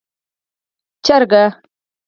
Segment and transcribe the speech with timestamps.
[1.03, 1.43] 🐔 چرګه